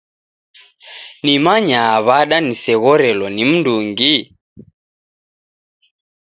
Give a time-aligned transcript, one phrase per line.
[1.23, 4.15] Nimanyaa w'ada niseghorelo ni mndungi?